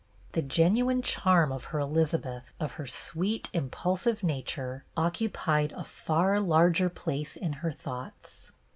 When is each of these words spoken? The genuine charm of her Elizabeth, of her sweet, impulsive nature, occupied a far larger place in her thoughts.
The 0.31 0.41
genuine 0.41 1.03
charm 1.03 1.51
of 1.51 1.65
her 1.65 1.79
Elizabeth, 1.79 2.49
of 2.59 2.71
her 2.71 2.87
sweet, 2.87 3.51
impulsive 3.53 4.23
nature, 4.23 4.83
occupied 4.97 5.73
a 5.73 5.83
far 5.83 6.39
larger 6.39 6.89
place 6.89 7.35
in 7.35 7.53
her 7.61 7.71
thoughts. 7.71 8.51